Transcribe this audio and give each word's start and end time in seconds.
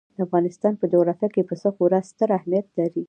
د 0.15 0.17
افغانستان 0.27 0.73
په 0.77 0.85
جغرافیه 0.91 1.29
کې 1.33 1.47
پسه 1.49 1.69
خورا 1.75 1.99
ستر 2.09 2.29
اهمیت 2.37 2.67
لري. 2.77 2.99